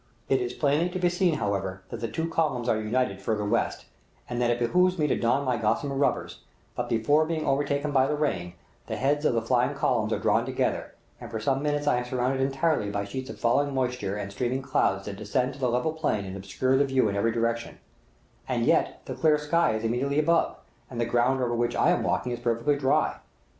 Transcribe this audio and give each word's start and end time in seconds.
It 0.29 0.41
is 0.41 0.53
plainly 0.53 0.89
to 0.89 0.97
be 0.97 1.09
seen, 1.09 1.35
however, 1.35 1.83
that 1.91 1.97
the 1.99 2.07
two 2.07 2.27
columns 2.27 2.67
are 2.67 2.81
united 2.81 3.21
further 3.21 3.45
west, 3.45 3.85
and 4.27 4.41
that 4.41 4.49
it 4.49 4.57
behooves 4.57 4.97
me 4.97 5.05
to 5.05 5.15
don 5.15 5.45
my 5.45 5.57
gossamer 5.57 5.93
rubbers; 5.93 6.39
but 6.75 6.89
before 6.89 7.23
being 7.27 7.45
overtaken 7.45 7.91
by 7.91 8.07
the 8.07 8.15
rain, 8.15 8.53
the 8.87 8.95
heads 8.95 9.25
of 9.25 9.35
the 9.35 9.43
flying 9.43 9.75
columns 9.75 10.11
are 10.11 10.17
drawn 10.17 10.43
together, 10.43 10.95
and 11.19 11.29
for 11.29 11.39
some 11.39 11.61
minutes 11.61 11.85
I 11.85 11.97
am 11.97 12.05
surrounded 12.05 12.41
entirely 12.41 12.89
by 12.89 13.05
sheets 13.05 13.29
of 13.29 13.39
falling 13.39 13.75
moisture 13.75 14.15
and 14.17 14.31
streaming 14.31 14.63
clouds 14.63 15.05
that 15.05 15.17
descend 15.17 15.53
to 15.53 15.59
the 15.59 15.69
level 15.69 15.93
plain 15.93 16.25
and 16.25 16.35
obscure 16.35 16.77
the 16.77 16.85
view 16.85 17.07
in 17.07 17.15
every 17.15 17.31
direction; 17.31 17.77
and 18.47 18.65
yet 18.65 19.01
the 19.05 19.13
clear 19.13 19.37
sky 19.37 19.75
is 19.75 19.83
immediately 19.83 20.17
above, 20.17 20.55
and 20.89 20.99
the 20.99 21.05
ground 21.05 21.43
over 21.43 21.53
which 21.53 21.75
I 21.75 21.91
am 21.91 22.01
walking 22.01 22.31
is 22.31 22.39
perfectly 22.39 22.75
dry. 22.75 23.17